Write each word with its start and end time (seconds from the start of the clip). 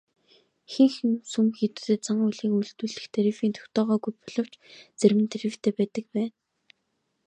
Ихэнх 0.85 1.21
сүм 1.31 1.47
хийдүүдэд 1.57 2.01
зан 2.07 2.17
үйлийг 2.25 2.53
үйлдүүлэх 2.57 3.05
тарифыг 3.15 3.51
тогтоогоогүй 3.57 4.13
боловч 4.21 4.53
зарим 4.99 5.19
нь 5.23 5.31
тарифтай 5.33 5.71
байдаг 5.79 6.05
байна. 6.15 6.33